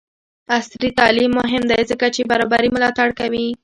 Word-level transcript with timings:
عصري 0.57 0.89
تعلیم 0.99 1.31
مهم 1.39 1.63
دی 1.71 1.81
ځکه 1.91 2.05
چې 2.15 2.29
برابري 2.31 2.69
ملاتړ 2.75 3.09
کوي. 3.19 3.47